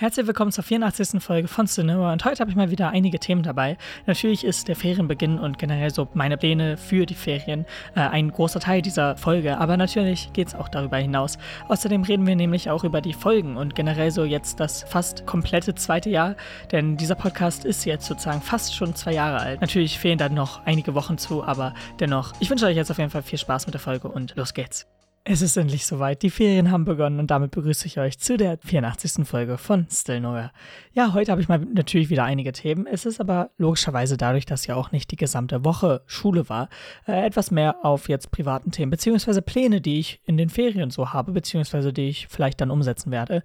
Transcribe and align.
Herzlich 0.00 0.26
willkommen 0.26 0.50
zur 0.50 0.64
84. 0.64 1.22
Folge 1.22 1.46
von 1.46 1.66
Cinema 1.66 2.10
und 2.14 2.24
heute 2.24 2.40
habe 2.40 2.50
ich 2.50 2.56
mal 2.56 2.70
wieder 2.70 2.88
einige 2.88 3.18
Themen 3.18 3.42
dabei. 3.42 3.76
Natürlich 4.06 4.46
ist 4.46 4.66
der 4.68 4.74
Ferienbeginn 4.74 5.38
und 5.38 5.58
generell 5.58 5.92
so 5.92 6.08
meine 6.14 6.38
Pläne 6.38 6.78
für 6.78 7.04
die 7.04 7.14
Ferien 7.14 7.66
äh, 7.94 8.00
ein 8.00 8.30
großer 8.30 8.60
Teil 8.60 8.80
dieser 8.80 9.18
Folge, 9.18 9.58
aber 9.58 9.76
natürlich 9.76 10.32
geht 10.32 10.48
es 10.48 10.54
auch 10.54 10.70
darüber 10.70 10.96
hinaus. 10.96 11.36
Außerdem 11.68 12.04
reden 12.04 12.26
wir 12.26 12.34
nämlich 12.34 12.70
auch 12.70 12.82
über 12.82 13.02
die 13.02 13.12
Folgen 13.12 13.58
und 13.58 13.74
generell 13.74 14.10
so 14.10 14.24
jetzt 14.24 14.58
das 14.58 14.84
fast 14.84 15.26
komplette 15.26 15.74
zweite 15.74 16.08
Jahr, 16.08 16.34
denn 16.72 16.96
dieser 16.96 17.14
Podcast 17.14 17.66
ist 17.66 17.84
jetzt 17.84 18.06
sozusagen 18.06 18.40
fast 18.40 18.74
schon 18.74 18.94
zwei 18.94 19.12
Jahre 19.12 19.40
alt. 19.40 19.60
Natürlich 19.60 19.98
fehlen 19.98 20.16
dann 20.16 20.32
noch 20.32 20.64
einige 20.64 20.94
Wochen 20.94 21.18
zu, 21.18 21.44
aber 21.44 21.74
dennoch, 21.98 22.32
ich 22.40 22.48
wünsche 22.48 22.64
euch 22.64 22.76
jetzt 22.76 22.90
auf 22.90 22.96
jeden 22.96 23.10
Fall 23.10 23.22
viel 23.22 23.38
Spaß 23.38 23.66
mit 23.66 23.74
der 23.74 23.82
Folge 23.82 24.08
und 24.08 24.34
los 24.34 24.54
geht's. 24.54 24.86
Es 25.22 25.42
ist 25.42 25.58
endlich 25.58 25.84
soweit. 25.84 26.22
Die 26.22 26.30
Ferien 26.30 26.70
haben 26.70 26.86
begonnen 26.86 27.20
und 27.20 27.30
damit 27.30 27.50
begrüße 27.50 27.86
ich 27.86 27.98
euch 27.98 28.18
zu 28.18 28.38
der 28.38 28.56
84. 28.64 29.26
Folge 29.28 29.58
von 29.58 29.86
Still 29.90 30.20
Nowhere. 30.20 30.50
Ja, 30.94 31.12
heute 31.12 31.30
habe 31.30 31.42
ich 31.42 31.48
mal 31.48 31.58
natürlich 31.58 32.08
wieder 32.08 32.24
einige 32.24 32.52
Themen. 32.52 32.86
Es 32.86 33.04
ist 33.04 33.20
aber 33.20 33.50
logischerweise 33.58 34.16
dadurch, 34.16 34.46
dass 34.46 34.66
ja 34.66 34.76
auch 34.76 34.92
nicht 34.92 35.10
die 35.10 35.16
gesamte 35.16 35.62
Woche 35.62 36.00
Schule 36.06 36.48
war, 36.48 36.70
äh, 37.06 37.26
etwas 37.26 37.50
mehr 37.50 37.84
auf 37.84 38.08
jetzt 38.08 38.30
privaten 38.30 38.70
Themen, 38.70 38.90
beziehungsweise 38.90 39.42
Pläne, 39.42 39.82
die 39.82 40.00
ich 40.00 40.22
in 40.24 40.38
den 40.38 40.48
Ferien 40.48 40.90
so 40.90 41.12
habe, 41.12 41.32
beziehungsweise 41.32 41.92
die 41.92 42.08
ich 42.08 42.26
vielleicht 42.28 42.62
dann 42.62 42.70
umsetzen 42.70 43.10
werde. 43.10 43.44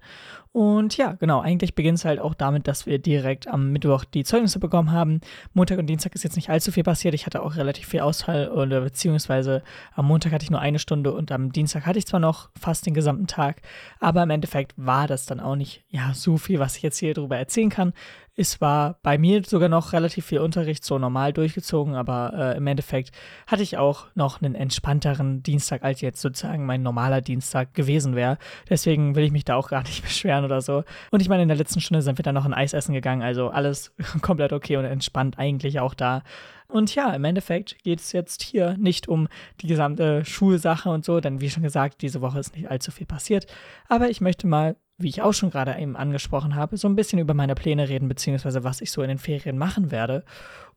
Und 0.56 0.96
ja, 0.96 1.12
genau, 1.12 1.40
eigentlich 1.40 1.74
beginnt 1.74 1.98
es 1.98 2.06
halt 2.06 2.18
auch 2.18 2.32
damit, 2.32 2.66
dass 2.66 2.86
wir 2.86 2.98
direkt 2.98 3.46
am 3.46 3.72
Mittwoch 3.72 4.06
die 4.06 4.24
Zeugnisse 4.24 4.58
bekommen 4.58 4.90
haben. 4.90 5.20
Montag 5.52 5.78
und 5.78 5.86
Dienstag 5.86 6.14
ist 6.14 6.24
jetzt 6.24 6.36
nicht 6.36 6.48
allzu 6.48 6.72
viel 6.72 6.82
passiert. 6.82 7.12
Ich 7.12 7.26
hatte 7.26 7.42
auch 7.42 7.56
relativ 7.56 7.88
viel 7.88 8.00
Ausfall, 8.00 8.48
oder 8.48 8.80
beziehungsweise 8.80 9.62
am 9.94 10.06
Montag 10.06 10.32
hatte 10.32 10.44
ich 10.44 10.50
nur 10.50 10.60
eine 10.60 10.78
Stunde 10.78 11.12
und 11.12 11.30
am 11.30 11.52
Dienstag 11.52 11.84
hatte 11.84 11.98
ich 11.98 12.06
zwar 12.06 12.20
noch 12.20 12.48
fast 12.58 12.86
den 12.86 12.94
gesamten 12.94 13.26
Tag, 13.26 13.60
aber 14.00 14.22
im 14.22 14.30
Endeffekt 14.30 14.72
war 14.78 15.06
das 15.06 15.26
dann 15.26 15.40
auch 15.40 15.56
nicht 15.56 15.84
ja 15.90 16.14
so 16.14 16.38
viel, 16.38 16.58
was 16.58 16.78
ich 16.78 16.82
jetzt 16.82 16.96
hier 16.96 17.12
drüber 17.12 17.36
erzählen 17.36 17.68
kann. 17.68 17.92
Es 18.38 18.60
war 18.60 18.98
bei 19.02 19.16
mir 19.16 19.42
sogar 19.44 19.70
noch 19.70 19.94
relativ 19.94 20.26
viel 20.26 20.40
Unterricht, 20.40 20.84
so 20.84 20.98
normal 20.98 21.32
durchgezogen, 21.32 21.94
aber 21.94 22.34
äh, 22.36 22.56
im 22.58 22.66
Endeffekt 22.66 23.10
hatte 23.46 23.62
ich 23.62 23.78
auch 23.78 24.08
noch 24.14 24.42
einen 24.42 24.54
entspannteren 24.54 25.42
Dienstag, 25.42 25.82
als 25.82 26.02
jetzt 26.02 26.20
sozusagen 26.20 26.66
mein 26.66 26.82
normaler 26.82 27.22
Dienstag 27.22 27.72
gewesen 27.72 28.14
wäre. 28.14 28.36
Deswegen 28.68 29.14
will 29.14 29.24
ich 29.24 29.32
mich 29.32 29.46
da 29.46 29.56
auch 29.56 29.70
gar 29.70 29.82
nicht 29.84 30.02
beschweren 30.04 30.44
oder 30.44 30.60
so. 30.60 30.84
Und 31.10 31.22
ich 31.22 31.30
meine, 31.30 31.44
in 31.44 31.48
der 31.48 31.56
letzten 31.56 31.80
Stunde 31.80 32.02
sind 32.02 32.18
wir 32.18 32.22
dann 32.22 32.34
noch 32.34 32.44
ein 32.44 32.52
Eis 32.52 32.74
essen 32.74 32.92
gegangen, 32.92 33.22
also 33.22 33.48
alles 33.48 33.94
komplett 34.20 34.52
okay 34.52 34.76
und 34.76 34.84
entspannt 34.84 35.38
eigentlich 35.38 35.80
auch 35.80 35.94
da. 35.94 36.22
Und 36.68 36.94
ja, 36.94 37.14
im 37.14 37.24
Endeffekt 37.24 37.82
geht 37.84 38.00
es 38.00 38.12
jetzt 38.12 38.42
hier 38.42 38.76
nicht 38.76 39.08
um 39.08 39.28
die 39.62 39.66
gesamte 39.66 40.26
Schulsache 40.26 40.90
und 40.90 41.06
so, 41.06 41.20
denn 41.20 41.40
wie 41.40 41.48
schon 41.48 41.62
gesagt, 41.62 42.02
diese 42.02 42.20
Woche 42.20 42.40
ist 42.40 42.54
nicht 42.54 42.70
allzu 42.70 42.90
viel 42.90 43.06
passiert. 43.06 43.46
Aber 43.88 44.10
ich 44.10 44.20
möchte 44.20 44.46
mal 44.46 44.76
wie 44.98 45.08
ich 45.08 45.22
auch 45.22 45.32
schon 45.32 45.50
gerade 45.50 45.78
eben 45.78 45.96
angesprochen 45.96 46.54
habe, 46.54 46.76
so 46.76 46.88
ein 46.88 46.96
bisschen 46.96 47.18
über 47.18 47.34
meine 47.34 47.54
Pläne 47.54 47.88
reden, 47.88 48.08
beziehungsweise 48.08 48.64
was 48.64 48.80
ich 48.80 48.90
so 48.90 49.02
in 49.02 49.08
den 49.08 49.18
Ferien 49.18 49.58
machen 49.58 49.90
werde. 49.90 50.24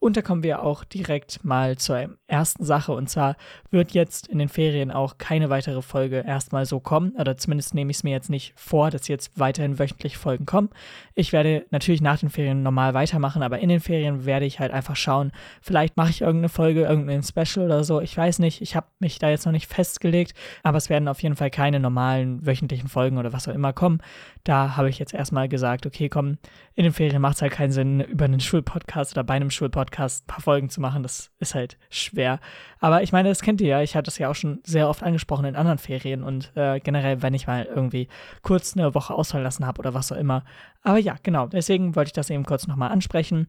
Und 0.02 0.16
da 0.16 0.22
kommen 0.22 0.44
wir 0.44 0.64
auch 0.64 0.86
direkt 0.86 1.44
mal 1.44 1.78
zur 1.78 2.08
ersten 2.28 2.64
Sache. 2.64 2.94
Und 2.94 3.10
zwar 3.10 3.36
wird 3.70 3.92
jetzt 3.92 4.28
in 4.28 4.40
den 4.40 4.48
Ferien 4.48 4.92
auch 4.92 5.18
keine 5.18 5.50
weitere 5.50 5.82
Folge 5.82 6.24
erstmal 6.26 6.66
so 6.66 6.80
kommen. 6.80 7.12
Oder 7.18 7.36
zumindest 7.36 7.74
nehme 7.74 7.92
ich 7.92 7.98
es 7.98 8.04
mir 8.04 8.12
jetzt 8.12 8.30
nicht 8.30 8.54
vor, 8.56 8.92
dass 8.92 9.10
jetzt 9.10 9.38
weiterhin 9.38 9.78
wöchentlich 9.78 10.16
Folgen 10.16 10.46
kommen. 10.46 10.70
Ich 11.16 11.34
werde 11.34 11.66
natürlich 11.72 12.02
nach 12.02 12.18
den 12.18 12.30
Ferien 12.30 12.64
normal 12.64 12.94
weitermachen, 12.94 13.44
aber 13.44 13.60
in 13.60 13.68
den 13.68 13.82
Ferien 13.82 14.26
werde 14.26 14.46
ich 14.46 14.62
halt 14.62 14.72
einfach 14.72 14.96
schauen. 14.96 15.34
Vielleicht 15.62 15.98
mache 15.98 16.12
ich 16.12 16.22
irgendeine 16.22 16.50
Folge, 16.50 16.84
irgendein 16.84 17.22
Special 17.22 17.66
oder 17.66 17.84
so. 17.84 18.00
Ich 18.00 18.16
weiß 18.16 18.40
nicht. 18.40 18.62
Ich 18.62 18.78
habe 18.78 18.88
mich 19.00 19.20
da 19.20 19.30
jetzt 19.30 19.46
noch 19.46 19.52
nicht 19.52 19.68
festgelegt. 19.68 20.34
Aber 20.64 20.78
es 20.78 20.90
werden 20.90 21.10
auf 21.10 21.22
jeden 21.22 21.36
Fall 21.36 21.50
keine 21.50 21.82
normalen 21.82 22.46
wöchentlichen 22.46 22.88
Folgen 22.88 23.18
oder 23.18 23.34
was 23.34 23.50
auch 23.50 23.54
immer 23.54 23.74
kommen. 23.74 24.02
Da 24.46 24.78
habe 24.78 24.90
ich 24.90 24.98
jetzt 24.98 25.14
erstmal 25.14 25.50
gesagt, 25.50 25.86
okay, 25.86 26.08
komm, 26.08 26.38
in 26.76 26.84
den 26.84 26.94
Ferien 26.94 27.22
macht 27.22 27.36
es 27.36 27.42
halt 27.42 27.52
keinen 27.52 27.74
Sinn, 27.74 28.00
über 28.00 28.24
einen 28.24 28.40
Schulpodcast 28.40 29.12
oder 29.12 29.26
bei 29.26 29.34
einem 29.34 29.50
Schulpodcast 29.50 29.89
Podcast 29.90 30.24
ein 30.24 30.28
paar 30.28 30.42
Folgen 30.42 30.70
zu 30.70 30.82
machen. 30.82 31.02
Das 31.02 31.32
ist 31.40 31.56
halt 31.56 31.78
schwer. 31.90 32.40
Aber 32.80 33.02
ich 33.02 33.12
meine, 33.12 33.30
das 33.30 33.42
kennt 33.42 33.60
ihr 33.60 33.68
ja. 33.68 33.82
Ich 33.82 33.96
hatte 33.96 34.06
das 34.06 34.20
ja 34.20 34.30
auch 34.30 34.36
schon 34.36 34.60
sehr 34.64 34.88
oft 34.88 35.02
angesprochen 35.02 35.46
in 35.46 35.56
anderen 35.56 35.80
Ferien 35.80 36.24
und 36.24 36.52
äh, 36.56 36.80
generell, 36.80 37.22
wenn 37.22 37.34
ich 37.34 37.48
mal 37.48 37.66
irgendwie 37.66 38.08
kurz 38.44 38.78
eine 38.78 38.94
Woche 38.94 39.14
ausfallen 39.14 39.44
lassen 39.44 39.66
habe 39.66 39.80
oder 39.80 39.94
was 39.94 40.12
auch 40.12 40.18
immer. 40.18 40.44
Aber 40.84 41.00
ja, 41.00 41.16
genau. 41.24 41.48
Deswegen 41.48 41.96
wollte 41.96 42.10
ich 42.10 42.14
das 42.14 42.30
eben 42.30 42.46
kurz 42.46 42.68
nochmal 42.68 42.92
ansprechen 42.92 43.48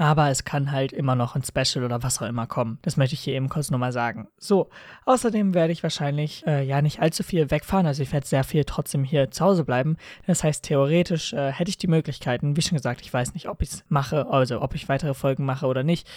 aber 0.00 0.30
es 0.30 0.44
kann 0.44 0.72
halt 0.72 0.92
immer 0.92 1.14
noch 1.14 1.36
ein 1.36 1.42
Special 1.42 1.84
oder 1.84 2.02
was 2.02 2.22
auch 2.22 2.26
immer 2.26 2.46
kommen. 2.46 2.78
Das 2.80 2.96
möchte 2.96 3.12
ich 3.12 3.20
hier 3.20 3.34
eben 3.34 3.50
kurz 3.50 3.70
nochmal 3.70 3.92
sagen. 3.92 4.28
So, 4.38 4.70
außerdem 5.04 5.52
werde 5.52 5.74
ich 5.74 5.82
wahrscheinlich 5.82 6.42
äh, 6.46 6.64
ja 6.64 6.80
nicht 6.80 7.00
allzu 7.00 7.22
viel 7.22 7.50
wegfahren, 7.50 7.86
also 7.86 8.02
ich 8.02 8.10
werde 8.10 8.26
sehr 8.26 8.42
viel 8.42 8.64
trotzdem 8.64 9.04
hier 9.04 9.30
zu 9.30 9.44
Hause 9.44 9.62
bleiben. 9.62 9.98
Das 10.26 10.42
heißt, 10.42 10.64
theoretisch 10.64 11.34
äh, 11.34 11.52
hätte 11.52 11.68
ich 11.68 11.76
die 11.76 11.86
Möglichkeiten, 11.86 12.56
wie 12.56 12.62
schon 12.62 12.76
gesagt, 12.76 13.02
ich 13.02 13.12
weiß 13.12 13.34
nicht, 13.34 13.46
ob 13.46 13.60
ich 13.60 13.72
es 13.72 13.84
mache, 13.90 14.26
also 14.30 14.62
ob 14.62 14.74
ich 14.74 14.88
weitere 14.88 15.12
Folgen 15.12 15.44
mache 15.44 15.66
oder 15.66 15.82
nicht, 15.82 16.08